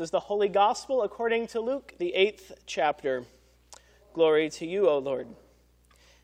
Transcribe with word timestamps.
This 0.00 0.06
is 0.06 0.12
the 0.12 0.20
Holy 0.20 0.48
Gospel 0.48 1.02
according 1.02 1.48
to 1.48 1.60
Luke, 1.60 1.92
the 1.98 2.14
eighth 2.14 2.52
chapter. 2.64 3.24
Glory 4.14 4.48
to 4.48 4.66
you, 4.66 4.88
O 4.88 4.96
Lord. 4.96 5.26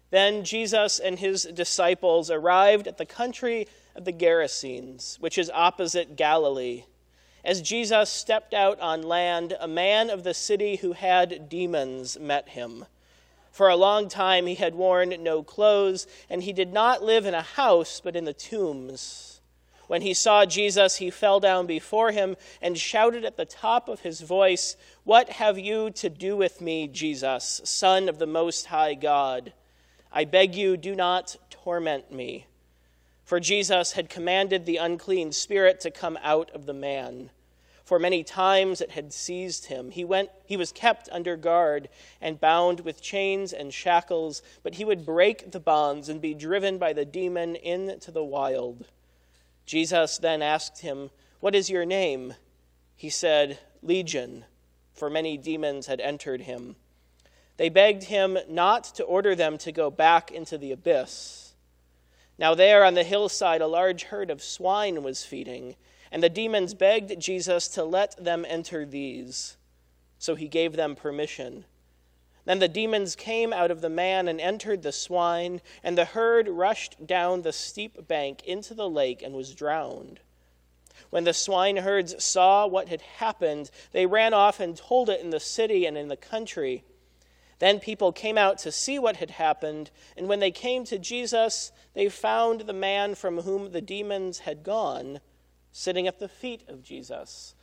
Then 0.09 0.45
Jesus 0.45 0.99
and 0.99 1.19
his 1.19 1.43
disciples 1.43 2.31
arrived 2.31 2.89
at 2.89 2.97
the 2.97 3.05
country 3.05 3.69
of 3.95 4.07
the 4.07 4.15
Gerasenes, 4.15 5.21
which 5.21 5.37
is 5.37 5.51
opposite 5.53 6.17
Galilee. 6.17 6.85
As 7.45 7.61
Jesus 7.61 8.09
stepped 8.09 8.55
out 8.55 8.81
on 8.81 9.03
land, 9.03 9.55
a 9.61 9.69
man 9.69 10.09
of 10.09 10.25
the 10.25 10.33
city 10.33 10.77
who 10.77 10.93
had 10.93 11.51
demons 11.51 12.19
met 12.19 12.49
him. 12.49 12.87
For 13.51 13.69
a 13.69 13.77
long 13.77 14.09
time 14.09 14.47
he 14.47 14.55
had 14.55 14.75
worn 14.75 15.11
no 15.23 15.43
clothes, 15.43 16.07
and 16.31 16.43
he 16.43 16.55
did 16.55 16.73
not 16.73 17.05
live 17.05 17.27
in 17.27 17.35
a 17.35 17.43
house, 17.43 18.01
but 18.03 18.17
in 18.17 18.25
the 18.25 18.33
tombs. 18.33 19.36
When 19.87 20.03
he 20.03 20.15
saw 20.15 20.45
Jesus, 20.45 20.97
he 20.97 21.11
fell 21.11 21.39
down 21.39 21.67
before 21.67 22.11
him 22.11 22.37
and 22.61 22.77
shouted 22.77 23.25
at 23.25 23.37
the 23.37 23.45
top 23.45 23.89
of 23.89 24.01
his 24.01 24.21
voice, 24.21 24.77
What 25.05 25.29
have 25.31 25.59
you 25.59 25.91
to 25.91 26.09
do 26.09 26.37
with 26.37 26.61
me, 26.61 26.89
Jesus, 26.89 27.61
Son 27.65 28.09
of 28.09 28.19
the 28.19 28.27
Most 28.27 28.67
High 28.67 28.95
God? 28.95 29.53
I 30.13 30.25
beg 30.25 30.55
you, 30.55 30.77
do 30.77 30.95
not 30.95 31.37
torment 31.51 32.11
me. 32.11 32.47
For 33.23 33.41
Jesus 33.41 33.93
had 33.93 34.09
commanded 34.09 34.67
the 34.67 34.77
unclean 34.77 35.33
spirit 35.33 35.81
to 35.81 35.91
come 35.91 36.19
out 36.23 36.51
of 36.53 36.67
the 36.67 36.73
man. 36.73 37.31
For 37.85 38.01
many 38.01 38.25
times 38.25 38.81
it 38.81 38.91
had 38.91 39.13
seized 39.13 39.67
him. 39.67 39.93
He, 39.93 40.05
went, 40.05 40.31
he 40.45 40.57
was 40.57 40.73
kept 40.73 41.09
under 41.13 41.37
guard 41.37 41.89
and 42.21 42.41
bound 42.41 42.81
with 42.81 43.01
chains 43.01 43.53
and 43.53 43.73
shackles, 43.73 44.43
but 44.65 44.75
he 44.75 44.85
would 44.85 45.07
break 45.07 45.53
the 45.53 45.61
bonds 45.61 46.09
and 46.09 46.21
be 46.21 46.35
driven 46.35 46.79
by 46.79 46.93
the 46.93 47.05
demon 47.05 47.55
into 47.55 48.11
the 48.11 48.25
wild. 48.25 48.87
Jesus 49.67 50.19
then 50.19 50.43
asked 50.43 50.81
him, 50.81 51.11
What 51.41 51.55
is 51.55 51.69
your 51.69 51.85
name? 51.85 52.35
He 52.95 53.11
said, 53.11 53.59
Legion, 53.83 54.45
for 54.95 55.11
many 55.11 55.37
demons 55.37 55.87
had 55.87 56.01
entered 56.01 56.43
him. 56.43 56.77
They 57.57 57.69
begged 57.69 58.05
him 58.05 58.39
not 58.49 58.85
to 58.95 59.05
order 59.05 59.35
them 59.35 59.59
to 59.59 59.73
go 59.73 59.91
back 59.91 60.31
into 60.31 60.57
the 60.57 60.73
abyss. 60.73 61.55
Now, 62.39 62.55
there 62.55 62.85
on 62.85 62.95
the 62.95 63.03
hillside, 63.03 63.63
a 63.63 63.67
large 63.67 64.05
herd 64.05 64.31
of 64.31 64.43
swine 64.43 65.03
was 65.03 65.25
feeding, 65.25 65.77
and 66.13 66.23
the 66.23 66.29
demons 66.29 66.75
begged 66.75 67.19
Jesus 67.19 67.67
to 67.69 67.85
let 67.85 68.23
them 68.23 68.45
enter 68.47 68.85
these. 68.85 69.57
So 70.19 70.35
he 70.35 70.49
gave 70.49 70.77
them 70.77 70.95
permission. 70.95 71.65
Then 72.47 72.61
the 72.61 72.69
demons 72.69 73.17
came 73.17 73.53
out 73.53 73.73
of 73.73 73.81
the 73.81 73.91
man 73.91 74.29
and 74.29 74.41
entered 74.41 74.83
the 74.83 74.93
swine, 74.93 75.61
and 75.83 75.99
the 75.99 76.05
herd 76.05 76.49
rushed 76.49 77.05
down 77.05 77.43
the 77.43 77.53
steep 77.53 78.07
bank 78.07 78.43
into 78.45 78.73
the 78.73 78.89
lake 78.89 79.21
and 79.21 79.35
was 79.35 79.53
drowned. 79.53 80.21
When 81.11 81.25
the 81.25 81.35
swineherds 81.35 82.23
saw 82.25 82.67
what 82.67 82.89
had 82.89 83.01
happened, 83.01 83.71
they 83.91 84.07
ran 84.07 84.33
off 84.33 84.61
and 84.61 84.77
told 84.77 85.11
it 85.11 85.21
in 85.21 85.31
the 85.31 85.41
city 85.41 85.87
and 85.87 85.99
in 85.99 86.07
the 86.07 86.17
country. 86.17 86.85
Then 87.59 87.81
people 87.81 88.13
came 88.13 88.39
out 88.39 88.59
to 88.59 88.71
see 88.71 88.99
what 88.99 89.17
had 89.17 89.33
happened, 89.33 89.91
and 90.17 90.29
when 90.29 90.39
they 90.39 90.53
came 90.53 90.85
to 90.85 91.01
Jesus, 91.01 91.73
they 91.95 92.09
found 92.09 92.63
the 92.63 92.73
man 92.73 93.17
from 93.17 93.41
whom 93.41 93.73
the 93.73 93.81
demons 93.81 94.41
had 94.41 94.63
gone 94.63 95.21
sitting 95.73 96.07
at 96.07 96.21
the 96.21 96.29
feet 96.29 96.63
of 96.69 96.83
Jesus, 96.83 97.57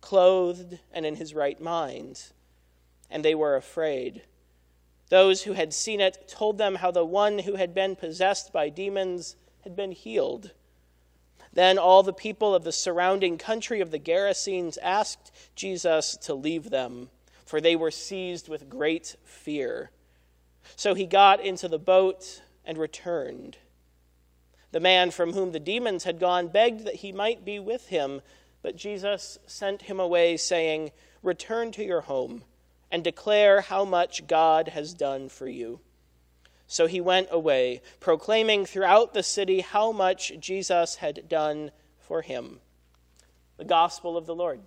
clothed 0.00 0.80
and 0.92 1.06
in 1.06 1.16
his 1.16 1.34
right 1.34 1.60
mind 1.60 2.32
and 3.14 3.24
they 3.24 3.34
were 3.34 3.54
afraid. 3.54 4.22
Those 5.08 5.44
who 5.44 5.52
had 5.52 5.72
seen 5.72 6.00
it 6.00 6.26
told 6.26 6.58
them 6.58 6.74
how 6.74 6.90
the 6.90 7.04
one 7.04 7.38
who 7.38 7.54
had 7.54 7.72
been 7.72 7.94
possessed 7.94 8.52
by 8.52 8.68
demons 8.68 9.36
had 9.62 9.76
been 9.76 9.92
healed. 9.92 10.50
Then 11.52 11.78
all 11.78 12.02
the 12.02 12.12
people 12.12 12.56
of 12.56 12.64
the 12.64 12.72
surrounding 12.72 13.38
country 13.38 13.80
of 13.80 13.92
the 13.92 14.00
Gerasenes 14.00 14.78
asked 14.82 15.30
Jesus 15.54 16.16
to 16.22 16.34
leave 16.34 16.70
them, 16.70 17.08
for 17.46 17.60
they 17.60 17.76
were 17.76 17.92
seized 17.92 18.48
with 18.48 18.68
great 18.68 19.14
fear. 19.22 19.92
So 20.74 20.94
he 20.94 21.06
got 21.06 21.40
into 21.40 21.68
the 21.68 21.78
boat 21.78 22.42
and 22.64 22.76
returned. 22.76 23.58
The 24.72 24.80
man 24.80 25.12
from 25.12 25.34
whom 25.34 25.52
the 25.52 25.60
demons 25.60 26.02
had 26.02 26.18
gone 26.18 26.48
begged 26.48 26.84
that 26.84 26.96
he 26.96 27.12
might 27.12 27.44
be 27.44 27.60
with 27.60 27.86
him, 27.86 28.22
but 28.60 28.74
Jesus 28.74 29.38
sent 29.46 29.82
him 29.82 30.00
away, 30.00 30.36
saying, 30.36 30.90
Return 31.22 31.70
to 31.72 31.84
your 31.84 32.00
home 32.00 32.42
and 32.94 33.02
declare 33.02 33.60
how 33.60 33.84
much 33.84 34.24
God 34.28 34.68
has 34.68 34.94
done 34.94 35.28
for 35.28 35.48
you. 35.48 35.80
So 36.68 36.86
he 36.86 37.00
went 37.00 37.26
away, 37.28 37.82
proclaiming 37.98 38.66
throughout 38.66 39.14
the 39.14 39.22
city 39.24 39.62
how 39.62 39.90
much 39.90 40.30
Jesus 40.38 40.94
had 40.94 41.28
done 41.28 41.72
for 41.98 42.22
him. 42.22 42.60
The 43.56 43.64
Gospel 43.64 44.16
of 44.16 44.26
the 44.26 44.34
Lord. 44.36 44.60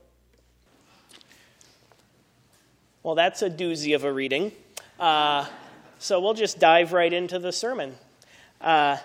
Well, 3.01 3.15
that's 3.15 3.41
a 3.41 3.49
doozy 3.49 3.95
of 3.95 4.03
a 4.03 4.11
reading. 4.11 4.51
Uh, 4.99 5.45
so 5.97 6.19
we'll 6.19 6.33
just 6.33 6.59
dive 6.59 6.91
right 6.91 7.13
into 7.13 7.39
the 7.39 7.53
sermon. 7.53 7.95
Uh, 8.59 8.97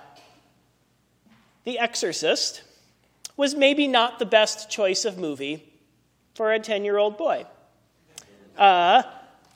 the 1.63 1.79
Exorcist 1.79 2.65
was 3.37 3.55
maybe 3.55 3.87
not 3.87 4.19
the 4.19 4.27
best 4.27 4.69
choice 4.69 5.05
of 5.05 5.17
movie 5.17 5.73
for 6.35 6.53
a 6.53 6.59
10 6.59 6.85
year 6.85 6.99
old 6.99 7.17
boy. 7.17 7.47
Uh, 8.57 9.03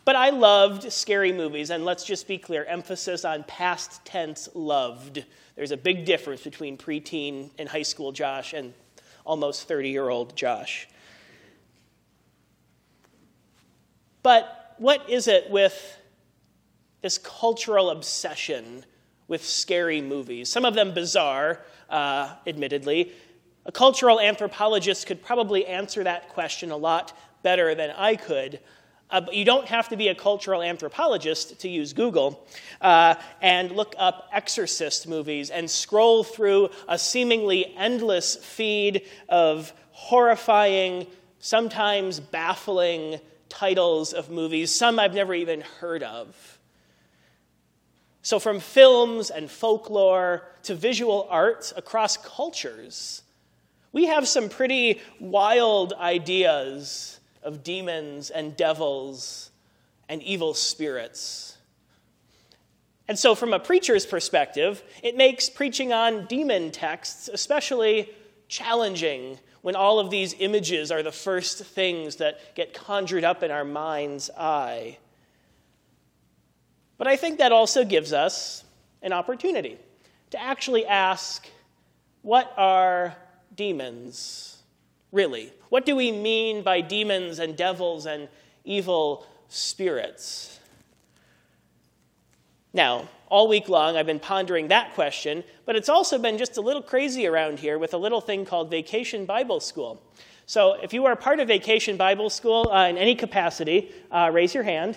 but 0.05 0.15
I 0.17 0.31
loved 0.31 0.93
scary 0.93 1.33
movies, 1.33 1.71
and 1.71 1.85
let's 1.85 2.05
just 2.05 2.29
be 2.29 2.39
clear 2.39 2.65
emphasis 2.65 3.25
on 3.25 3.45
past 3.45 4.05
tense 4.05 4.49
loved. 4.55 5.25
There's 5.57 5.73
a 5.73 5.77
big 5.77 6.05
difference 6.05 6.43
between 6.43 6.79
preteen 6.79 7.51
and 7.59 7.69
high 7.69 7.83
school 7.83 8.13
Josh 8.13 8.53
and 8.53 8.73
almost 9.25 9.67
30 9.67 9.91
year 9.91 10.09
old 10.09 10.37
Josh. 10.37 10.89
But 14.23 14.75
what 14.79 15.09
is 15.09 15.29
it 15.29 15.51
with 15.51 15.99
this 17.03 17.19
cultural 17.19 17.91
obsession 17.91 18.85
with 19.29 19.45
scary 19.45 20.01
movies? 20.01 20.51
Some 20.51 20.65
of 20.65 20.75
them 20.75 20.95
bizarre, 20.95 21.63
uh, 21.91 22.35
admittedly. 22.47 23.13
A 23.65 23.73
cultural 23.73 24.21
anthropologist 24.21 25.07
could 25.07 25.23
probably 25.23 25.67
answer 25.67 26.05
that 26.05 26.29
question 26.29 26.71
a 26.71 26.77
lot 26.77 27.17
better 27.43 27.75
than 27.75 27.91
I 27.91 28.17
could. 28.17 28.61
Uh, 29.09 29.21
but 29.21 29.35
you 29.35 29.45
don't 29.45 29.69
have 29.69 29.89
to 29.89 29.97
be 29.97 30.09
a 30.09 30.15
cultural 30.15 30.63
anthropologist 30.63 31.61
to 31.61 31.69
use 31.69 31.93
Google 31.93 32.45
uh, 32.81 33.15
and 33.41 33.71
look 33.71 33.95
up 33.99 34.29
exorcist 34.33 35.07
movies 35.07 35.51
and 35.51 35.71
scroll 35.71 36.25
through 36.25 36.71
a 36.89 36.99
seemingly 36.99 37.73
endless 37.77 38.35
feed 38.35 39.03
of 39.29 39.73
horrifying, 39.93 41.07
sometimes 41.39 42.19
baffling 42.19 43.21
titles 43.49 44.13
of 44.13 44.29
movies, 44.29 44.75
some 44.75 44.99
I've 44.99 45.15
never 45.15 45.35
even 45.35 45.61
heard 45.61 46.03
of. 46.03 46.59
So, 48.23 48.41
from 48.41 48.59
films 48.59 49.31
and 49.31 49.49
folklore 49.49 50.43
to 50.65 50.75
visual 50.75 51.29
art 51.31 51.73
across 51.77 52.17
cultures, 52.17 53.23
we 53.93 54.07
have 54.07 54.27
some 54.27 54.49
pretty 54.49 55.01
wild 55.21 55.93
ideas 55.93 57.21
of 57.47 57.63
demons 57.63 58.29
and 58.31 58.57
devils 58.57 59.51
and 60.09 60.23
evil 60.23 60.53
spirits. 60.53 61.57
And 63.09 63.19
so, 63.19 63.35
from 63.35 63.53
a 63.53 63.61
preacher's 63.61 64.05
perspective, 64.05 64.83
it 65.03 65.17
makes 65.17 65.49
preaching 65.49 65.93
on 65.93 66.27
demon 66.27 66.73
texts 66.73 67.31
especially 67.33 68.11
challenging 68.49 69.39
when 69.63 69.77
all 69.77 69.99
of 69.99 70.11
these 70.11 70.35
images 70.39 70.91
are 70.91 71.03
the 71.03 71.13
first 71.13 71.65
things 71.65 72.17
that 72.17 72.55
get 72.55 72.75
conjured 72.75 73.25
up 73.25 73.43
in 73.43 73.51
our 73.51 73.65
mind's 73.65 74.29
eye. 74.31 74.99
But 76.99 77.07
I 77.07 77.17
think 77.17 77.39
that 77.39 77.53
also 77.53 77.85
gives 77.85 78.13
us 78.13 78.65
an 79.03 79.13
opportunity 79.13 79.79
to 80.31 80.41
actually 80.41 80.87
ask 80.87 81.49
what 82.23 82.53
are 82.57 83.17
demons? 83.55 84.56
Really? 85.13 85.53
What 85.69 85.85
do 85.85 85.97
we 85.97 86.13
mean 86.13 86.63
by 86.63 86.81
demons 86.81 87.39
and 87.39 87.57
devils 87.57 88.07
and 88.07 88.29
evil 88.65 89.27
spirits? 89.49 90.59
Now, 92.73 93.09
all 93.29 93.49
week 93.49 93.69
long, 93.69 93.97
I've 93.97 94.07
been 94.07 94.21
pondering 94.21 94.69
that 94.69 94.95
question, 94.95 95.43
but 95.65 95.77
it's 95.77 95.89
also 95.89 96.19
been 96.19 96.39
just 96.39 96.57
a 96.59 96.61
little 96.61 96.83
crazy 96.83 97.27
around 97.27 97.59
here 97.59 97.79
with 97.79 97.95
a 97.95 97.97
little 97.97 98.21
thing 98.21 98.45
called 98.45 98.71
Vacation 98.71 99.25
Bible 99.25 99.61
School. 99.61 100.03
So, 100.45 100.75
if 100.75 100.93
you 100.93 101.07
are 101.07 101.17
part 101.17 101.41
of 101.41 101.49
Vacation 101.49 101.97
Bible 101.97 102.31
School 102.31 102.71
uh, 102.71 102.87
in 102.87 102.97
any 102.97 103.15
capacity, 103.17 103.91
uh, 104.13 104.31
raise 104.33 104.55
your 104.55 104.63
hand. 104.63 104.97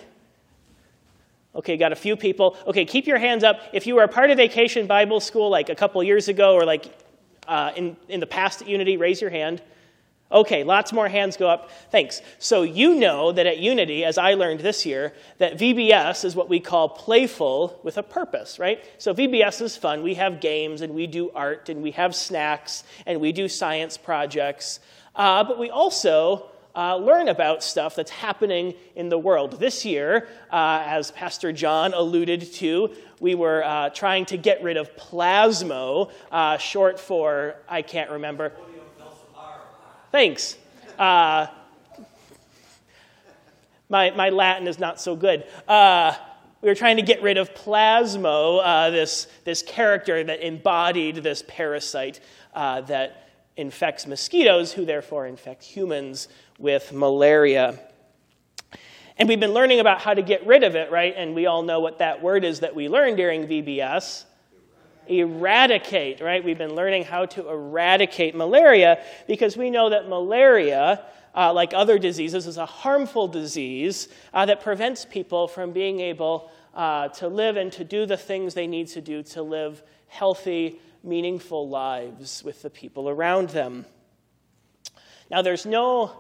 Okay, 1.56 1.78
got 1.78 1.92
a 1.92 1.96
few 1.96 2.16
people. 2.16 2.56
Okay, 2.68 2.86
keep 2.86 3.08
your 3.08 3.18
hands 3.18 3.44
up. 3.44 3.62
If 3.74 3.88
you 3.88 3.96
were 3.96 4.04
a 4.04 4.08
part 4.08 4.30
of 4.30 4.38
Vacation 4.38 4.86
Bible 4.86 5.20
School 5.20 5.50
like 5.50 5.70
a 5.70 5.76
couple 5.76 6.04
years 6.04 6.28
ago 6.28 6.54
or 6.54 6.66
like 6.66 6.86
uh, 7.48 7.72
in, 7.76 7.98
in 8.08 8.20
the 8.20 8.28
past 8.28 8.62
at 8.62 8.68
Unity, 8.68 8.98
raise 8.98 9.20
your 9.20 9.32
hand. 9.32 9.62
Okay, 10.32 10.64
lots 10.64 10.94
more 10.94 11.10
hands 11.10 11.38
go 11.38 11.50
up. 11.50 11.72
Thanks. 11.90 12.22
So 12.38 12.62
you 12.62 12.94
know 12.94 13.32
that 13.32 13.48
at 13.48 13.58
Unity, 13.58 14.06
as 14.06 14.20
I 14.20 14.36
learned 14.36 14.60
this 14.60 14.86
year, 14.86 15.14
that 15.40 15.58
VBS 15.58 16.24
is 16.24 16.36
what 16.36 16.48
we 16.48 16.60
call 16.60 16.90
playful 16.90 17.80
with 17.84 17.98
a 17.98 18.04
purpose, 18.04 18.60
right? 18.60 18.84
So 19.00 19.12
VBS 19.14 19.60
is 19.62 19.76
fun. 19.76 20.04
We 20.04 20.14
have 20.16 20.40
games 20.40 20.82
and 20.82 20.94
we 20.94 21.08
do 21.08 21.32
art 21.32 21.70
and 21.70 21.82
we 21.82 21.92
have 21.92 22.14
snacks 22.14 22.84
and 23.08 23.20
we 23.20 23.32
do 23.32 23.48
science 23.48 23.98
projects. 23.98 24.80
Uh, 25.16 25.44
but 25.44 25.58
we 25.58 25.72
also 25.72 26.52
uh, 26.76 26.96
learn 26.96 27.28
about 27.28 27.64
stuff 27.64 27.96
that's 27.96 28.12
happening 28.12 28.76
in 28.96 29.10
the 29.10 29.18
world. 29.18 29.60
This 29.60 29.84
year, 29.84 30.28
uh, 30.52 30.84
as 30.86 31.10
Pastor 31.12 31.52
John 31.52 31.96
alluded 31.96 32.54
to, 32.54 32.96
we 33.20 33.34
were 33.34 33.64
uh, 33.64 33.90
trying 33.90 34.26
to 34.28 34.38
get 34.38 34.62
rid 34.62 34.78
of 34.78 34.96
plasmo, 34.96 36.12
uh, 36.32 36.58
short 36.58 37.00
for, 37.00 37.56
I 37.68 37.82
can't 37.82 38.12
remember. 38.12 38.54
Thanks. 40.12 40.58
Uh, 40.98 41.46
my, 43.90 44.10
my 44.10 44.30
Latin 44.30 44.68
is 44.68 44.80
not 44.80 45.00
so 45.00 45.16
good. 45.16 45.46
Uh, 45.68 46.16
we 46.62 46.70
were 46.70 46.76
trying 46.76 46.96
to 46.98 47.04
get 47.04 47.22
rid 47.22 47.38
of 47.38 47.54
Plasmo, 47.54 48.60
uh, 48.64 48.90
this, 48.90 49.28
this 49.44 49.62
character 49.62 50.24
that 50.24 50.42
embodied 50.42 51.18
this 51.18 51.44
parasite 51.48 52.22
uh, 52.56 52.82
that 52.82 53.30
infects 53.56 54.08
mosquitoes, 54.08 54.74
who 54.74 54.84
therefore 54.84 55.28
infect 55.28 55.64
humans 55.64 56.28
with 56.58 56.92
malaria. 56.92 57.80
And 59.18 59.30
we've 59.30 59.40
been 59.40 59.54
learning 59.54 59.80
about 59.80 60.02
how 60.02 60.16
to 60.16 60.24
get 60.24 60.44
rid 60.48 60.64
of 60.64 60.76
it, 60.76 60.90
right? 60.92 61.14
And 61.16 61.36
we 61.36 61.46
all 61.46 61.62
know 61.62 61.82
what 61.82 62.00
that 62.00 62.24
word 62.24 62.44
is 62.44 62.62
that 62.62 62.74
we 62.74 62.90
learned 62.90 63.18
during 63.18 63.48
VBS 63.48 64.26
eradicate, 65.10 66.22
right? 66.22 66.44
We've 66.44 66.58
been 66.58 66.76
learning 66.76 67.06
how 67.06 67.26
to 67.28 67.50
eradicate 67.50 68.36
malaria 68.36 69.04
because 69.28 69.58
we 69.58 69.70
know 69.72 69.90
that 69.90 70.08
malaria, 70.08 71.04
uh, 71.36 71.52
like 71.54 71.74
other 71.74 71.98
diseases, 71.98 72.48
is 72.48 72.58
a 72.58 72.66
harmful 72.66 73.28
disease 73.28 74.08
uh, 74.34 74.46
that 74.46 74.62
prevents 74.62 75.06
people 75.06 75.48
from 75.48 75.72
being 75.72 76.00
able 76.00 76.52
uh, 76.76 77.08
to 77.10 77.28
live 77.28 77.58
and 77.58 77.72
to 77.74 77.84
do 77.84 78.06
the 78.06 78.18
things 78.18 78.54
they 78.54 78.68
need 78.68 78.88
to 78.88 79.02
do 79.02 79.24
to 79.24 79.42
live 79.42 79.82
healthy, 80.08 80.80
meaningful 81.04 81.68
lives 81.68 82.44
with 82.44 82.62
the 82.62 82.70
people 82.70 83.10
around 83.10 83.50
them. 83.50 83.86
Now, 85.32 85.42
there's 85.42 85.66
no 85.66 86.12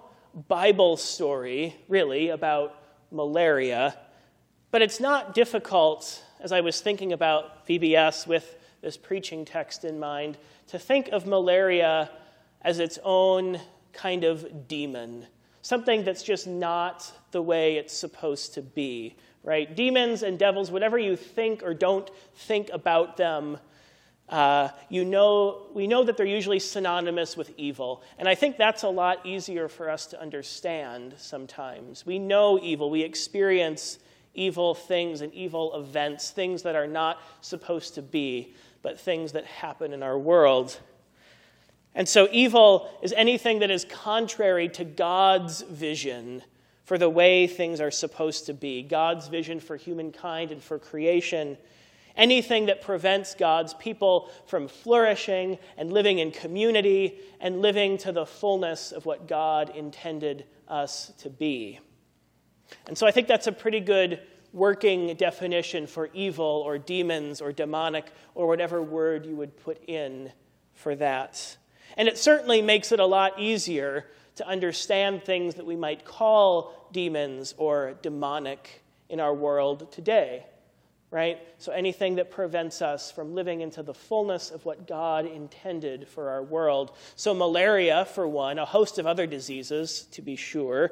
Bible 0.48 0.98
story, 0.98 1.76
really, 1.88 2.30
about 2.30 2.76
malaria, 3.12 3.98
but 4.72 4.82
it's 4.82 5.00
not 5.00 5.34
difficult, 5.34 6.24
as 6.40 6.52
I 6.52 6.62
was 6.62 6.80
thinking 6.82 7.14
about 7.14 7.68
VBS 7.68 8.28
with 8.28 8.56
this 8.82 8.98
preaching 8.98 9.46
text 9.46 9.84
in 9.86 10.00
mind, 10.00 10.38
to 10.68 10.80
think 10.80 11.10
of 11.10 11.26
malaria 11.26 12.10
as 12.62 12.80
its 12.80 13.00
own 13.04 13.60
kind 13.94 14.24
of 14.24 14.68
demon, 14.68 15.26
something 15.62 16.04
that's 16.04 16.24
just 16.24 16.48
not 16.48 17.12
the 17.32 17.42
way 17.42 17.78
it's 17.78 17.94
supposed 17.94 18.54
to 18.54 18.62
be, 18.62 19.16
right? 19.44 19.76
Demons 19.76 20.24
and 20.24 20.38
devils, 20.38 20.72
whatever 20.72 20.98
you 20.98 21.16
think 21.16 21.64
or 21.64 21.74
don't 21.74 22.10
think 22.36 22.70
about 22.72 23.18
them, 23.18 23.58
uh, 24.30 24.70
you 24.90 25.04
know, 25.04 25.68
we 25.74 25.88
know 25.88 26.04
that 26.04 26.16
they're 26.16 26.26
usually 26.26 26.60
synonymous 26.60 27.36
with 27.36 27.52
evil. 27.58 28.04
And 28.20 28.30
I 28.30 28.36
think 28.36 28.58
that's 28.58 28.84
a 28.84 28.90
lot 28.90 29.26
easier 29.26 29.68
for 29.68 29.90
us 29.90 30.06
to 30.08 30.22
understand 30.22 31.16
sometimes. 31.18 32.06
We 32.06 32.20
know 32.20 32.60
evil, 32.62 32.90
we 32.92 33.02
experience 33.02 33.98
evil 34.40 34.74
things 34.74 35.22
and 35.22 35.34
evil 35.34 35.76
events, 35.76 36.32
things 36.32 36.64
that 36.64 36.76
are 36.76 36.88
not 36.88 37.22
supposed 37.42 37.96
to 37.96 38.02
be 38.02 38.54
but 38.82 39.00
things 39.00 39.34
that 39.34 39.46
happen 39.46 39.94
in 39.94 40.04
our 40.04 40.18
world. 40.18 40.80
And 41.96 42.08
so, 42.08 42.28
evil 42.32 42.90
is 43.02 43.14
anything 43.14 43.60
that 43.60 43.72
is 43.72 43.86
contrary 43.86 44.70
to 44.70 44.86
God's 44.86 45.62
vision 45.64 46.44
for 46.86 46.98
the 46.98 47.10
way 47.10 47.46
things 47.46 47.82
are 47.82 47.92
supposed 47.92 48.46
to 48.46 48.54
be, 48.54 48.82
God's 48.82 49.28
vision 49.28 49.60
for 49.60 49.76
humankind 49.76 50.52
and 50.52 50.62
for 50.62 50.80
creation. 50.80 51.58
Anything 52.16 52.66
that 52.66 52.82
prevents 52.82 53.34
God's 53.34 53.74
people 53.76 54.30
from 54.46 54.68
flourishing 54.68 55.58
and 55.78 55.94
living 55.94 56.20
in 56.20 56.32
community 56.32 57.20
and 57.40 57.62
living 57.62 57.98
to 58.00 58.12
the 58.12 58.26
fullness 58.26 58.92
of 58.92 59.06
what 59.06 59.28
God 59.28 59.74
intended 59.76 60.44
us 60.68 61.14
to 61.20 61.30
be. 61.30 61.80
And 62.88 62.98
so 62.98 63.08
I 63.08 63.12
think 63.12 63.28
that's 63.28 63.48
a 63.48 63.52
pretty 63.52 63.80
good 63.80 64.20
working 64.54 65.16
definition 65.16 65.88
for 65.88 66.10
evil 66.14 66.64
or 66.66 66.78
demons 66.78 67.42
or 67.42 67.52
demonic 67.52 68.12
or 68.36 68.48
whatever 68.48 68.82
word 68.82 69.26
you 69.26 69.36
would 69.36 69.56
put 69.58 69.84
in 69.88 70.32
for 70.74 70.96
that. 70.96 71.58
And 71.98 72.08
it 72.08 72.18
certainly 72.18 72.62
makes 72.62 72.92
it 72.92 73.00
a 73.00 73.06
lot 73.06 73.40
easier 73.40 74.06
to 74.36 74.48
understand 74.48 75.24
things 75.24 75.56
that 75.56 75.66
we 75.66 75.76
might 75.76 76.06
call 76.06 76.88
demons 76.92 77.54
or 77.58 77.96
demonic 78.02 78.82
in 79.10 79.20
our 79.20 79.34
world 79.34 79.92
today, 79.92 80.46
right? 81.12 81.40
So 81.58 81.72
anything 81.72 82.16
that 82.16 82.32
prevents 82.32 82.82
us 82.82 83.12
from 83.12 83.36
living 83.36 83.62
into 83.62 83.84
the 83.84 83.94
fullness 83.94 84.50
of 84.50 84.64
what 84.66 84.88
God 84.88 85.26
intended 85.26 86.08
for 86.08 86.30
our 86.30 86.44
world. 86.44 86.96
So, 87.16 87.34
malaria, 87.34 88.06
for 88.06 88.28
one, 88.28 88.60
a 88.60 88.66
host 88.66 88.98
of 88.98 89.06
other 89.06 89.28
diseases, 89.28 90.08
to 90.12 90.22
be 90.22 90.36
sure, 90.36 90.92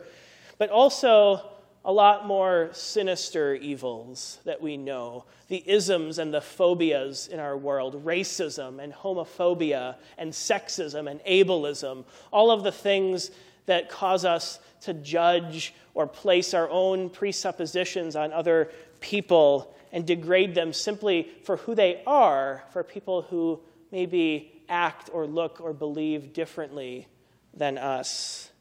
but 0.58 0.70
also 0.70 1.50
a 1.88 1.92
lot 1.92 2.28
more 2.28 2.70
sinister 2.74 3.56
evils 3.56 4.40
that 4.44 4.62
we 4.62 4.76
know 4.76 5.24
the 5.48 5.64
isms 5.66 6.20
and 6.20 6.34
the 6.34 6.42
phobias 6.42 7.28
in 7.28 7.40
our 7.40 7.56
world 7.56 8.04
racism 8.06 8.84
and 8.84 8.92
homophobia 8.92 9.96
and 10.18 10.34
sexism 10.34 11.10
and 11.10 11.22
ableism, 11.22 12.04
all 12.30 12.52
of 12.52 12.64
the 12.64 12.74
things 12.74 13.32
that 13.68 13.90
cause 13.90 14.26
us 14.26 14.60
to 14.82 14.94
judge 14.94 15.74
or 15.94 16.06
place 16.06 16.54
our 16.54 16.70
own 16.70 17.10
presuppositions 17.10 18.18
on 18.18 18.34
other 18.34 18.70
people 19.00 19.74
and 19.94 20.06
degrade 20.06 20.54
them 20.54 20.74
simply 20.74 21.30
for 21.44 21.56
who 21.56 21.74
they 21.74 22.04
are, 22.06 22.66
for 22.74 22.84
people 22.84 23.22
who 23.22 23.62
maybe 23.94 24.62
act 24.68 25.10
or 25.14 25.26
look 25.26 25.62
or 25.62 25.72
believe 25.72 26.34
differently 26.34 27.08
than 27.54 27.78
us. 27.78 28.52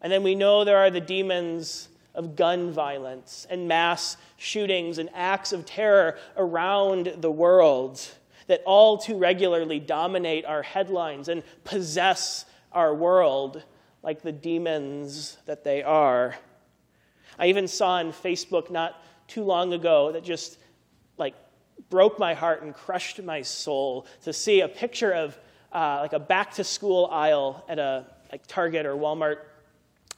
And 0.00 0.12
then 0.12 0.24
we 0.24 0.34
know 0.34 0.64
there 0.64 0.78
are 0.78 0.90
the 0.90 1.00
demons 1.00 1.88
of 2.16 2.34
gun 2.34 2.72
violence 2.72 3.46
and 3.48 3.68
mass 3.68 4.16
shootings 4.36 4.98
and 4.98 5.08
acts 5.14 5.52
of 5.52 5.64
terror 5.64 6.18
around 6.36 7.14
the 7.18 7.30
world 7.30 8.00
that 8.48 8.62
all 8.64 8.98
too 8.98 9.16
regularly 9.16 9.78
dominate 9.78 10.44
our 10.44 10.62
headlines 10.62 11.28
and 11.28 11.42
possess 11.64 12.44
our 12.72 12.94
world 12.94 13.62
like 14.02 14.22
the 14.22 14.32
demons 14.32 15.36
that 15.46 15.64
they 15.64 15.82
are. 15.82 16.34
I 17.38 17.46
even 17.46 17.68
saw 17.68 17.92
on 17.92 18.12
Facebook 18.12 18.70
not 18.70 19.02
too 19.28 19.44
long 19.44 19.72
ago 19.72 20.12
that 20.12 20.24
just 20.24 20.58
like 21.18 21.34
broke 21.90 22.18
my 22.18 22.34
heart 22.34 22.62
and 22.62 22.72
crushed 22.72 23.22
my 23.22 23.42
soul 23.42 24.06
to 24.22 24.32
see 24.32 24.60
a 24.60 24.68
picture 24.68 25.12
of 25.12 25.38
uh, 25.72 25.98
like 26.00 26.12
a 26.12 26.18
back 26.18 26.54
to 26.54 26.64
school 26.64 27.08
aisle 27.10 27.64
at 27.68 27.78
a 27.78 28.06
like 28.32 28.46
Target 28.46 28.86
or 28.86 28.94
Walmart 28.94 29.38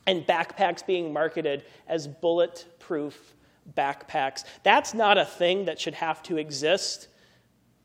and 0.09 0.27
backpacks 0.27 0.85
being 0.87 1.13
marketed 1.13 1.67
as 1.87 2.09
bulletproof 2.09 3.35
backpacks. 3.77 4.43
That's 4.63 4.95
not 4.95 5.19
a 5.19 5.25
thing 5.27 5.67
that 5.67 5.79
should 5.79 5.93
have 5.93 6.23
to 6.23 6.39
exist, 6.39 7.09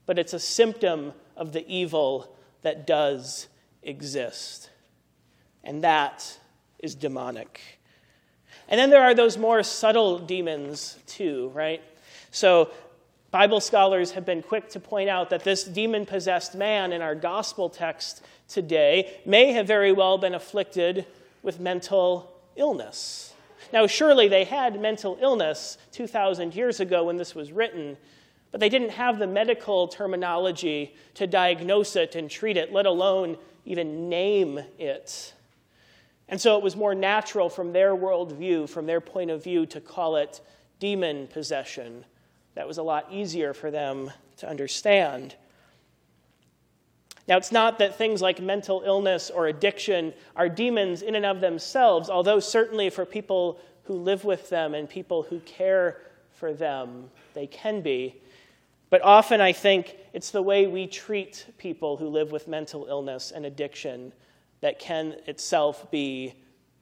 but 0.06 0.18
it's 0.18 0.32
a 0.32 0.40
symptom 0.40 1.12
of 1.36 1.52
the 1.52 1.68
evil 1.68 2.34
that 2.62 2.88
does 2.88 3.50
exist. 3.82 4.70
And 5.66 5.84
that 5.84 6.40
is 6.80 6.96
demonic. 6.96 7.60
And 8.70 8.80
then 8.80 8.90
there 8.90 9.04
are 9.04 9.14
those 9.14 9.38
more 9.38 9.62
subtle 9.62 10.18
demons, 10.18 10.98
too, 11.06 11.52
right? 11.54 11.82
So, 12.32 12.72
Bible 13.32 13.60
scholars 13.60 14.12
have 14.12 14.26
been 14.26 14.44
quick 14.44 14.70
to 14.70 14.80
point 14.80 15.10
out 15.10 15.32
that 15.32 15.44
this 15.44 15.66
demon 15.66 16.06
possessed 16.06 16.56
man 16.56 16.94
in 16.94 17.02
our 17.02 17.16
gospel 17.16 17.68
text 17.68 18.22
today 18.48 19.20
may 19.26 19.52
have 19.52 19.68
very 19.68 19.92
well 19.92 20.18
been 20.18 20.36
afflicted 20.36 21.06
with 21.44 21.60
mental 21.60 22.32
illness. 22.56 23.34
Now, 23.72 23.86
surely 23.86 24.28
they 24.28 24.44
had 24.44 24.82
mental 24.82 25.18
illness 25.22 25.78
2,000 25.92 26.56
years 26.56 26.80
ago 26.80 27.04
when 27.04 27.18
this 27.18 27.36
was 27.36 27.52
written, 27.52 27.98
but 28.52 28.60
they 28.60 28.70
didn't 28.70 28.92
have 28.92 29.20
the 29.20 29.28
medical 29.28 29.88
terminology 29.88 30.96
to 31.16 31.28
diagnose 31.28 31.96
it 31.96 32.16
and 32.16 32.30
treat 32.30 32.58
it, 32.58 32.72
let 32.72 32.86
alone 32.86 33.38
even 33.66 34.10
name 34.10 34.60
it. 34.78 35.34
And 36.30 36.40
so 36.40 36.58
it 36.58 36.64
was 36.64 36.76
more 36.76 36.96
natural 36.96 37.50
from 37.50 37.74
their 37.74 37.96
worldview, 37.96 38.70
from 38.70 38.86
their 38.86 39.02
point 39.02 39.32
of 39.32 39.44
view, 39.44 39.66
to 39.68 39.82
call 39.82 40.16
it 40.16 40.42
demon 40.80 41.28
possession. 41.28 42.06
That 42.56 42.68
was 42.68 42.78
a 42.78 42.84
lot 42.84 43.08
easier 43.12 43.54
for 43.54 43.72
them 43.72 44.12
to 44.38 44.50
understand. 44.50 45.36
Now, 47.28 47.38
it's 47.38 47.52
not 47.52 47.80
that 47.80 47.98
things 47.98 48.22
like 48.22 48.42
mental 48.42 48.84
illness 48.86 49.30
or 49.30 49.48
addiction 49.48 50.14
are 50.36 50.50
demons 50.50 51.02
in 51.02 51.16
and 51.16 51.26
of 51.26 51.40
themselves, 51.40 52.10
although 52.10 52.40
certainly 52.40 52.90
for 52.90 53.06
people 53.06 53.60
who 53.84 53.94
live 53.94 54.26
with 54.26 54.50
them 54.50 54.74
and 54.74 54.90
people 54.90 55.24
who 55.24 55.40
care 55.42 56.02
for 56.32 56.54
them, 56.54 57.10
they 57.34 57.48
can 57.48 57.82
be. 57.82 58.22
But 58.90 59.02
often 59.02 59.40
I 59.40 59.54
think 59.54 59.96
it's 60.12 60.32
the 60.32 60.42
way 60.42 60.68
we 60.68 60.86
treat 60.86 61.46
people 61.58 61.98
who 61.98 62.08
live 62.08 62.32
with 62.32 62.48
mental 62.48 62.86
illness 62.90 63.32
and 63.32 63.46
addiction 63.46 64.12
that 64.62 64.80
can 64.80 65.16
itself 65.26 65.90
be 65.92 66.34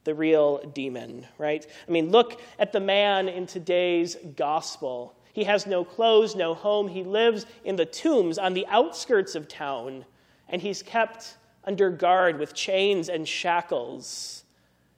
the 0.04 0.14
real 0.14 0.58
demon, 0.74 1.26
right? 1.38 1.64
I 1.86 1.90
mean, 1.90 2.10
look 2.10 2.40
at 2.58 2.72
the 2.72 2.80
man 2.80 3.28
in 3.28 3.46
today's 3.46 4.16
gospel. 4.36 5.14
He 5.32 5.44
has 5.44 5.66
no 5.66 5.84
clothes, 5.84 6.34
no 6.34 6.54
home. 6.54 6.88
He 6.88 7.04
lives 7.04 7.46
in 7.64 7.76
the 7.76 7.86
tombs 7.86 8.38
on 8.38 8.54
the 8.54 8.66
outskirts 8.66 9.36
of 9.36 9.46
town 9.46 10.04
and 10.52 10.62
he's 10.62 10.82
kept 10.82 11.36
under 11.64 11.90
guard 11.90 12.38
with 12.38 12.54
chains 12.54 13.08
and 13.08 13.26
shackles. 13.26 14.44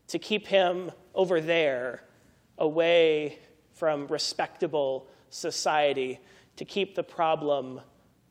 to 0.09 0.19
keep 0.19 0.47
him 0.47 0.91
over 1.15 1.41
there, 1.41 2.03
away 2.59 3.39
from 3.73 4.07
respectable 4.09 5.09
society, 5.31 6.21
to 6.57 6.65
keep 6.65 6.95
the 6.95 7.03
problem 7.03 7.81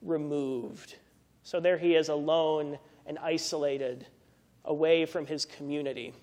removed. 0.02 0.96
So 1.44 1.60
there 1.60 1.78
he 1.78 1.96
is 1.96 2.10
alone 2.10 2.78
and 3.06 3.20
isolated, 3.20 4.06
away 4.64 5.06
from 5.06 5.26
his 5.26 5.46
community. 5.46 6.14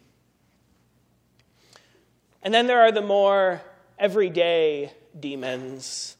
And 2.42 2.54
then 2.54 2.66
there 2.66 2.80
are 2.80 2.92
the 2.92 3.02
more 3.02 3.60
everyday 3.98 4.92
demons, 5.18 6.16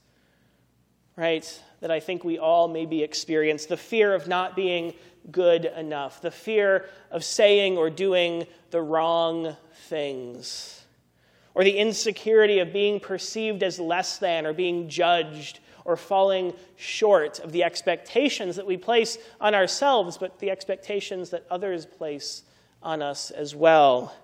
right? 1.16 1.62
That 1.80 1.90
I 1.90 2.00
think 2.00 2.24
we 2.24 2.38
all 2.38 2.68
maybe 2.68 3.02
experience 3.02 3.66
the 3.66 3.76
fear 3.76 4.14
of 4.14 4.28
not 4.28 4.54
being 4.54 4.94
good 5.30 5.64
enough, 5.64 6.20
the 6.20 6.30
fear 6.30 6.86
of 7.10 7.24
saying 7.24 7.76
or 7.76 7.90
doing 7.90 8.46
the 8.70 8.82
wrong 8.82 9.56
things, 9.88 10.84
or 11.54 11.64
the 11.64 11.78
insecurity 11.78 12.58
of 12.58 12.72
being 12.72 13.00
perceived 13.00 13.62
as 13.62 13.78
less 13.78 14.18
than 14.18 14.46
or 14.46 14.52
being 14.52 14.88
judged 14.88 15.60
or 15.84 15.96
falling 15.96 16.52
short 16.76 17.40
of 17.40 17.52
the 17.52 17.64
expectations 17.64 18.56
that 18.56 18.66
we 18.66 18.76
place 18.76 19.18
on 19.40 19.54
ourselves, 19.54 20.18
but 20.18 20.38
the 20.38 20.50
expectations 20.50 21.30
that 21.30 21.46
others 21.50 21.86
place 21.86 22.42
on 22.82 23.02
us 23.02 23.30
as 23.30 23.54
well. 23.54 24.14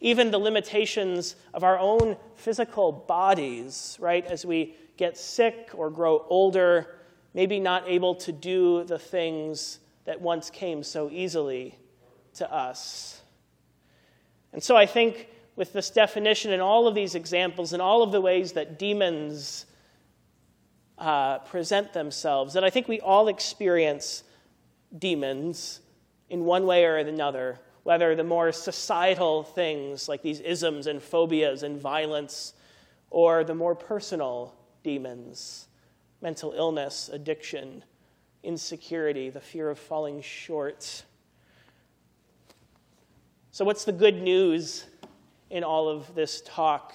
Even 0.00 0.30
the 0.30 0.38
limitations 0.38 1.36
of 1.54 1.64
our 1.64 1.78
own 1.78 2.16
physical 2.34 2.92
bodies, 2.92 3.96
right? 4.00 4.24
As 4.26 4.44
we 4.44 4.74
get 4.96 5.16
sick 5.16 5.70
or 5.74 5.90
grow 5.90 6.24
older, 6.28 6.96
maybe 7.34 7.60
not 7.60 7.84
able 7.88 8.14
to 8.16 8.32
do 8.32 8.84
the 8.84 8.98
things 8.98 9.78
that 10.04 10.20
once 10.20 10.50
came 10.50 10.82
so 10.82 11.08
easily 11.10 11.78
to 12.34 12.52
us. 12.52 13.20
And 14.52 14.62
so 14.62 14.76
I 14.76 14.86
think 14.86 15.28
with 15.56 15.72
this 15.72 15.90
definition 15.90 16.52
and 16.52 16.62
all 16.62 16.86
of 16.86 16.94
these 16.94 17.14
examples 17.14 17.72
and 17.72 17.80
all 17.80 18.02
of 18.02 18.12
the 18.12 18.20
ways 18.20 18.52
that 18.52 18.78
demons 18.78 19.66
uh, 20.98 21.38
present 21.40 21.92
themselves, 21.92 22.54
that 22.54 22.64
I 22.64 22.70
think 22.70 22.88
we 22.88 23.00
all 23.00 23.28
experience 23.28 24.24
demons 24.98 25.80
in 26.30 26.44
one 26.44 26.66
way 26.66 26.84
or 26.84 26.96
another, 26.96 27.58
whether 27.82 28.14
the 28.14 28.24
more 28.24 28.52
societal 28.52 29.42
things 29.42 30.08
like 30.08 30.22
these 30.22 30.40
isms 30.40 30.86
and 30.86 31.02
phobias 31.02 31.62
and 31.62 31.80
violence, 31.80 32.54
or 33.10 33.44
the 33.44 33.54
more 33.54 33.74
personal 33.74 34.54
demons, 34.82 35.68
mental 36.20 36.52
illness, 36.52 37.10
addiction, 37.12 37.84
insecurity, 38.42 39.30
the 39.30 39.40
fear 39.40 39.70
of 39.70 39.78
falling 39.78 40.20
short. 40.20 41.04
So, 43.50 43.64
what's 43.64 43.84
the 43.84 43.92
good 43.92 44.22
news 44.22 44.84
in 45.50 45.64
all 45.64 45.88
of 45.88 46.14
this 46.14 46.42
talk 46.44 46.94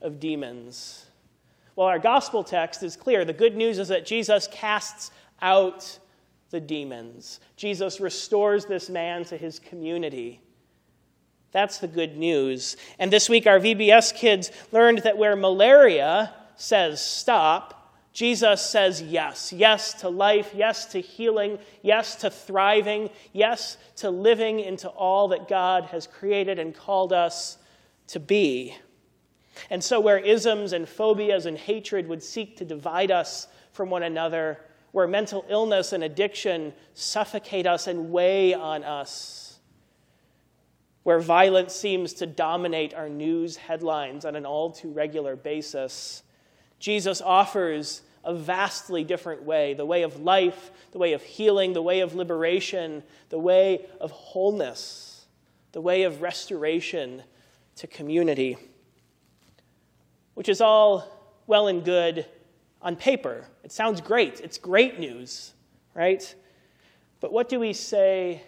of 0.00 0.18
demons? 0.20 1.06
Well, 1.76 1.86
our 1.86 1.98
gospel 1.98 2.42
text 2.42 2.82
is 2.82 2.96
clear. 2.96 3.24
The 3.24 3.32
good 3.32 3.56
news 3.56 3.78
is 3.78 3.88
that 3.88 4.06
Jesus 4.06 4.48
casts 4.50 5.10
out 5.42 5.98
the 6.50 6.60
demons, 6.60 7.40
Jesus 7.56 8.00
restores 8.00 8.66
this 8.66 8.88
man 8.88 9.24
to 9.24 9.36
his 9.36 9.58
community. 9.58 10.40
That's 11.52 11.78
the 11.78 11.88
good 11.88 12.16
news. 12.16 12.76
And 12.98 13.12
this 13.12 13.28
week, 13.28 13.46
our 13.46 13.58
VBS 13.58 14.14
kids 14.14 14.50
learned 14.72 14.98
that 14.98 15.16
where 15.16 15.34
malaria 15.34 16.32
says 16.56 17.04
stop, 17.04 17.76
Jesus 18.16 18.62
says 18.62 19.02
yes. 19.02 19.52
Yes 19.52 19.92
to 20.00 20.08
life, 20.08 20.52
yes 20.54 20.86
to 20.86 21.00
healing, 21.00 21.58
yes 21.82 22.16
to 22.16 22.30
thriving, 22.30 23.10
yes 23.34 23.76
to 23.96 24.08
living 24.08 24.60
into 24.60 24.88
all 24.88 25.28
that 25.28 25.48
God 25.48 25.84
has 25.84 26.06
created 26.06 26.58
and 26.58 26.74
called 26.74 27.12
us 27.12 27.58
to 28.06 28.18
be. 28.18 28.74
And 29.68 29.84
so, 29.84 30.00
where 30.00 30.18
isms 30.18 30.72
and 30.72 30.88
phobias 30.88 31.44
and 31.44 31.58
hatred 31.58 32.08
would 32.08 32.22
seek 32.22 32.56
to 32.56 32.64
divide 32.64 33.10
us 33.10 33.48
from 33.72 33.90
one 33.90 34.02
another, 34.02 34.60
where 34.92 35.06
mental 35.06 35.44
illness 35.50 35.92
and 35.92 36.02
addiction 36.02 36.72
suffocate 36.94 37.66
us 37.66 37.86
and 37.86 38.10
weigh 38.10 38.54
on 38.54 38.82
us, 38.82 39.58
where 41.02 41.20
violence 41.20 41.74
seems 41.74 42.14
to 42.14 42.26
dominate 42.26 42.94
our 42.94 43.10
news 43.10 43.56
headlines 43.56 44.24
on 44.24 44.36
an 44.36 44.46
all 44.46 44.70
too 44.70 44.90
regular 44.90 45.36
basis, 45.36 46.22
Jesus 46.78 47.20
offers 47.20 48.02
a 48.24 48.34
vastly 48.34 49.04
different 49.04 49.42
way 49.42 49.74
the 49.74 49.86
way 49.86 50.02
of 50.02 50.20
life, 50.20 50.70
the 50.92 50.98
way 50.98 51.12
of 51.12 51.22
healing, 51.22 51.72
the 51.72 51.82
way 51.82 52.00
of 52.00 52.14
liberation, 52.14 53.02
the 53.28 53.38
way 53.38 53.86
of 54.00 54.10
wholeness, 54.10 55.26
the 55.72 55.80
way 55.80 56.02
of 56.02 56.22
restoration 56.22 57.22
to 57.76 57.86
community 57.86 58.56
which 60.36 60.50
is 60.50 60.60
all 60.60 61.08
well 61.46 61.66
and 61.66 61.82
good 61.82 62.26
on 62.82 62.94
paper. 62.94 63.46
It 63.64 63.72
sounds 63.72 64.02
great. 64.02 64.40
It's 64.40 64.58
great 64.58 65.00
news, 65.00 65.54
right? 65.94 66.34
But 67.20 67.32
what 67.32 67.48
do 67.48 67.58
we 67.58 67.72
say 67.72 68.42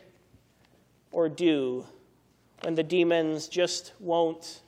or 1.11 1.30
do 1.30 1.87
when 2.61 2.75
the 2.75 2.82
demons 2.82 3.49
just 3.49 3.94
won't 4.00 4.61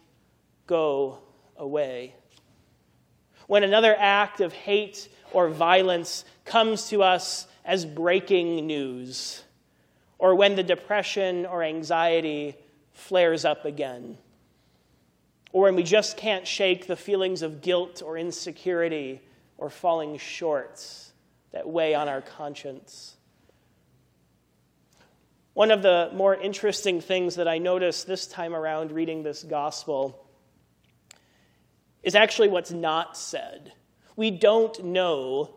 go 0.67 1.19
away? 1.59 2.15
When 3.51 3.65
another 3.65 3.97
act 3.99 4.41
of 4.41 4.53
hate 4.53 5.09
or 5.33 5.49
violence 5.49 6.25
comes 6.45 6.89
to 6.91 7.03
us 7.03 7.49
as 7.65 7.85
breaking 7.85 8.65
news, 8.65 9.43
or 10.21 10.37
when 10.37 10.55
the 10.55 10.63
depression 10.63 11.47
or 11.47 11.65
anxiety 11.65 12.55
flares 12.93 13.45
up 13.45 13.65
again 13.65 14.19
or 15.53 15.63
when 15.63 15.75
we 15.75 15.83
just 15.83 16.17
can't 16.17 16.47
shake 16.47 16.87
the 16.87 16.95
feelings 16.95 17.43
of 17.43 17.61
guilt 17.61 18.03
or 18.07 18.17
insecurity 18.17 19.21
or 19.59 19.69
falling 19.69 20.17
short 20.17 20.81
that 21.51 21.69
weigh 21.69 21.93
on 21.93 22.09
our 22.09 22.21
conscience. 22.21 23.17
One 25.55 25.73
of 25.73 25.83
the 25.83 26.13
more 26.15 26.37
interesting 26.37 27.01
things 27.01 27.35
that 27.35 27.49
I 27.49 27.59
noticed 27.59 28.07
this 28.07 28.29
time 28.29 28.55
around 28.55 28.93
reading 28.93 29.25
this 29.25 29.43
gospel 29.43 30.25
is 32.03 32.15
actually 32.15 32.49
what's 32.49 32.73
not 32.73 33.17
said. 33.17 33.73
We 34.17 34.31
don't 34.31 34.85
know 34.85 35.51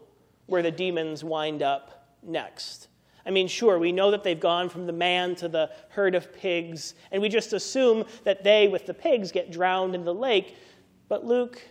where 0.45 0.61
the 0.61 0.71
demons 0.71 1.23
wind 1.23 1.61
up 1.61 2.15
next. 2.21 2.87
I 3.25 3.31
mean, 3.31 3.47
sure, 3.47 3.79
we 3.79 3.91
know 3.91 4.11
that 4.11 4.23
they've 4.23 4.39
gone 4.39 4.69
from 4.69 4.85
the 4.85 4.93
man 4.93 5.35
to 5.35 5.47
the 5.47 5.71
herd 5.89 6.13
of 6.15 6.33
pigs, 6.33 6.93
and 7.11 7.21
we 7.21 7.29
just 7.29 7.53
assume 7.53 8.05
that 8.25 8.43
they, 8.43 8.67
with 8.67 8.85
the 8.85 8.93
pigs, 8.93 9.31
get 9.31 9.51
drowned 9.51 9.95
in 9.95 10.03
the 10.03 10.13
lake, 10.13 10.57
but 11.07 11.25
Luke 11.25 11.61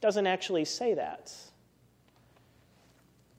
doesn't 0.00 0.26
actually 0.26 0.64
say 0.64 0.94
that. 0.94 1.34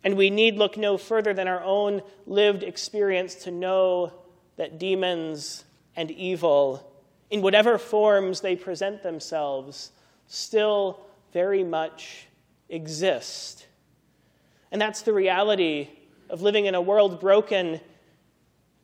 And 0.04 0.16
we 0.16 0.30
need 0.30 0.58
look 0.58 0.78
no 0.78 0.98
further 0.98 1.34
than 1.34 1.48
our 1.48 1.64
own 1.64 2.04
lived 2.28 2.62
experience 2.62 3.36
to 3.36 3.52
know 3.52 4.14
that 4.58 4.78
demons 4.78 5.64
and 5.96 6.12
evil, 6.12 6.92
in 7.32 7.42
whatever 7.42 7.80
forms 7.80 8.42
they 8.42 8.56
present 8.56 9.02
themselves, 9.02 9.92
still 10.28 11.00
very 11.34 11.64
much 11.64 12.28
exist. 12.70 13.68
And 14.72 14.82
that's 14.82 15.02
the 15.02 15.14
reality 15.14 15.90
of 16.30 16.42
living 16.42 16.66
in 16.66 16.76
a 16.76 16.82
world 16.82 17.20
broken 17.20 17.80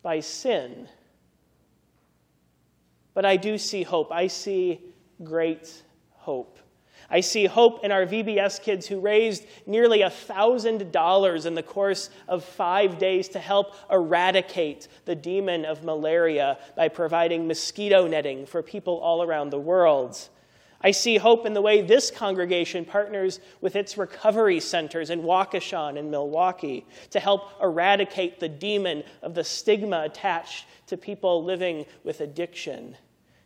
by 0.04 0.20
sin. 0.20 0.88
But 3.14 3.26
I 3.26 3.38
do 3.38 3.58
see 3.58 3.84
hope. 3.84 4.12
I 4.12 4.28
see 4.28 4.82
great 5.24 5.84
hope. 6.12 6.60
I 7.10 7.20
see 7.20 7.46
hope 7.46 7.84
in 7.84 7.92
our 7.92 8.06
VBS 8.06 8.62
kids 8.62 8.88
who 8.88 9.02
raised 9.02 9.46
nearly 9.66 10.00
$1,000 10.00 11.46
in 11.46 11.56
the 11.56 11.64
course 11.64 12.10
of 12.30 12.46
five 12.46 12.98
days 12.98 13.28
to 13.30 13.40
help 13.40 13.76
eradicate 13.92 14.88
the 15.04 15.16
demon 15.16 15.66
of 15.66 15.84
malaria 15.84 16.58
by 16.78 16.88
providing 16.88 17.48
mosquito 17.48 18.08
netting 18.08 18.46
for 18.46 18.64
people 18.64 18.98
all 19.00 19.24
around 19.24 19.50
the 19.50 19.60
world. 19.60 20.30
I 20.84 20.92
see 20.92 21.18
hope 21.18 21.46
in 21.46 21.54
the 21.54 21.62
way 21.62 21.82
this 21.82 22.10
congregation 22.10 22.86
partners 22.86 23.40
with 23.62 23.76
its 23.76 23.98
recovery 23.98 24.60
centers 24.60 25.10
in 25.10 25.22
Waukesha 25.22 25.98
and 25.98 26.10
Milwaukee 26.10 26.86
to 27.12 27.20
help 27.20 27.52
eradicate 27.62 28.40
the 28.40 28.50
demon 28.50 29.04
of 29.22 29.36
the 29.36 29.44
stigma 29.44 30.04
attached 30.04 30.66
to 30.88 30.98
people 30.98 31.44
living 31.44 31.86
with 32.04 32.22
addiction 32.22 32.98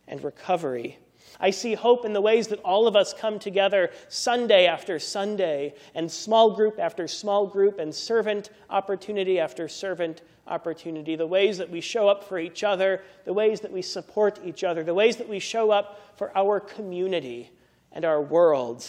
and 0.08 0.24
recovery. 0.24 0.98
I 1.40 1.50
see 1.50 1.74
hope 1.74 2.06
in 2.06 2.14
the 2.14 2.22
ways 2.22 2.48
that 2.48 2.62
all 2.62 2.88
of 2.88 2.96
us 2.96 3.14
come 3.14 3.40
together 3.40 3.92
Sunday 4.08 4.68
after 4.68 5.00
Sunday, 5.00 5.74
and 5.94 6.10
small 6.10 6.56
group 6.56 6.80
after 6.80 7.08
small 7.08 7.48
group, 7.48 7.80
and 7.80 7.94
servant 7.94 8.50
opportunity 8.70 9.40
after 9.40 9.68
servant 9.68 10.22
opportunity, 10.48 11.16
the 11.16 11.28
ways 11.28 11.58
that 11.58 11.70
we 11.70 11.82
show 11.82 12.08
up 12.08 12.24
for 12.24 12.38
each 12.38 12.64
other, 12.64 13.02
the 13.26 13.34
ways 13.34 13.62
that 13.62 13.72
we 13.72 13.82
support 13.82 14.40
each 14.44 14.64
other, 14.64 14.84
the 14.84 14.94
ways 14.94 15.18
that 15.18 15.30
we 15.30 15.40
show 15.40 15.72
up 15.72 16.18
for 16.18 16.36
our 16.38 16.60
community 16.60 17.52
and 17.92 18.06
our 18.06 18.22
world, 18.22 18.88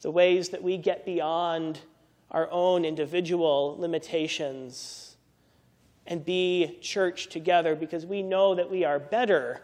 the 0.00 0.10
ways 0.10 0.48
that 0.48 0.62
we 0.62 0.76
get 0.76 1.04
beyond 1.04 1.80
our 2.30 2.50
own 2.50 2.84
individual 2.84 3.76
limitations 3.78 5.16
and 6.06 6.24
be 6.24 6.78
church 6.80 7.28
together 7.28 7.76
because 7.76 8.04
we 8.04 8.22
know 8.22 8.54
that 8.54 8.70
we 8.70 8.84
are 8.84 8.98
better 8.98 9.60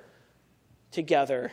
together. 0.91 1.53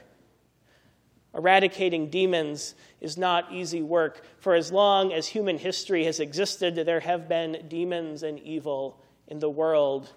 Eradicating 1.34 2.10
demons 2.10 2.76
is 3.02 3.18
not 3.18 3.52
easy 3.52 3.82
work. 3.82 4.24
For 4.38 4.54
as 4.54 4.72
long 4.72 5.12
as 5.12 5.26
human 5.28 5.58
history 5.58 6.06
has 6.06 6.20
existed, 6.20 6.76
there 6.76 7.00
have 7.00 7.28
been 7.28 7.66
demons 7.68 8.22
and 8.22 8.40
evil 8.40 9.00
in 9.28 9.40
the 9.40 9.50
world, 9.50 10.12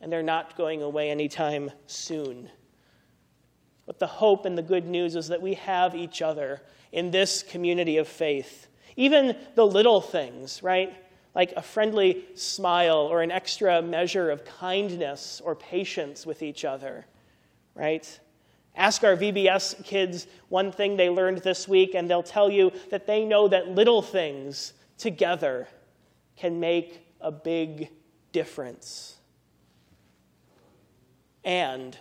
and 0.00 0.12
they're 0.12 0.22
not 0.22 0.56
going 0.56 0.82
away 0.82 1.10
anytime 1.10 1.70
soon. 1.86 2.50
But 3.86 3.98
the 3.98 4.06
hope 4.06 4.46
and 4.46 4.56
the 4.56 4.62
good 4.62 4.86
news 4.86 5.16
is 5.16 5.28
that 5.28 5.42
we 5.42 5.54
have 5.54 5.94
each 5.94 6.22
other 6.22 6.62
in 6.92 7.10
this 7.10 7.42
community 7.42 7.98
of 7.98 8.08
faith. 8.08 8.68
Even 8.96 9.36
the 9.54 9.66
little 9.66 10.00
things, 10.00 10.62
right? 10.62 10.94
Like 11.34 11.52
a 11.56 11.62
friendly 11.62 12.24
smile 12.34 12.98
or 12.98 13.22
an 13.22 13.30
extra 13.30 13.82
measure 13.82 14.30
of 14.30 14.44
kindness 14.44 15.40
or 15.44 15.56
patience 15.56 16.26
with 16.26 16.42
each 16.42 16.64
other, 16.64 17.06
right? 17.74 18.20
Ask 18.74 19.04
our 19.04 19.16
VBS 19.16 19.84
kids 19.84 20.26
one 20.48 20.72
thing 20.72 20.96
they 20.96 21.10
learned 21.10 21.38
this 21.38 21.66
week, 21.66 21.94
and 21.94 22.08
they'll 22.08 22.22
tell 22.22 22.50
you 22.50 22.72
that 22.90 23.06
they 23.06 23.24
know 23.24 23.48
that 23.48 23.68
little 23.68 24.02
things 24.02 24.72
together 24.96 25.68
can 26.36 26.60
make 26.60 27.06
a 27.20 27.30
big 27.30 27.90
difference. 28.32 29.16
And 31.44 31.96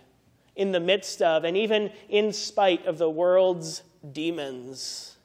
in 0.56 0.72
the 0.72 0.80
midst 0.80 1.22
of, 1.22 1.44
and 1.44 1.58
even 1.58 1.92
in 2.10 2.34
spite 2.34 2.86
of 2.86 2.98
the 2.98 3.10
world's 3.10 3.84
demons, 4.12 5.16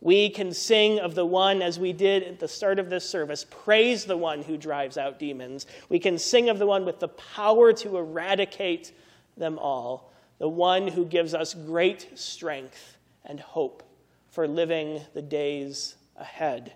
we 0.00 0.30
can 0.30 0.52
sing 0.52 1.00
of 1.00 1.14
the 1.14 1.26
one, 1.26 1.60
as 1.60 1.78
we 1.78 1.92
did 1.92 2.22
at 2.22 2.38
the 2.38 2.46
start 2.46 2.78
of 2.78 2.88
this 2.88 3.08
service, 3.08 3.44
praise 3.50 4.04
the 4.04 4.16
one 4.16 4.42
who 4.42 4.56
drives 4.56 4.96
out 4.96 5.18
demons. 5.18 5.66
We 5.88 5.98
can 5.98 6.18
sing 6.18 6.48
of 6.48 6.58
the 6.58 6.66
one 6.66 6.84
with 6.84 7.00
the 7.00 7.08
power 7.08 7.72
to 7.72 7.96
eradicate 7.96 8.92
them 9.36 9.58
all, 9.58 10.12
the 10.38 10.48
one 10.48 10.86
who 10.86 11.04
gives 11.04 11.34
us 11.34 11.52
great 11.52 12.16
strength 12.16 12.96
and 13.24 13.40
hope 13.40 13.82
for 14.30 14.46
living 14.46 15.00
the 15.14 15.22
days 15.22 15.96
ahead. 16.16 16.72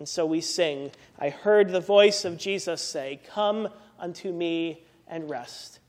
And 0.00 0.08
so 0.08 0.24
we 0.24 0.40
sing, 0.40 0.92
I 1.18 1.28
heard 1.28 1.68
the 1.68 1.80
voice 1.80 2.24
of 2.24 2.38
Jesus 2.38 2.80
say, 2.80 3.20
Come 3.28 3.68
unto 3.98 4.32
me 4.32 4.82
and 5.06 5.28
rest. 5.28 5.79